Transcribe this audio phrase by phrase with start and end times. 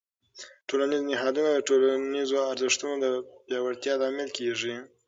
[0.67, 3.05] ټولنیز نهادونه د ټولنیزو ارزښتونو د
[3.45, 4.75] پیاوړتیا لامل کېږي.